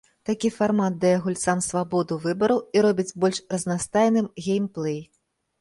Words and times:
Такі 0.27 0.49
фармат 0.53 0.95
дае 1.03 1.11
гульцам 1.25 1.61
свабоду 1.67 2.17
выбару 2.25 2.57
і 2.79 2.83
робіць 2.89 3.07
больш 3.25 3.43
разнастайным 3.57 4.33
геймплэй. 4.49 4.99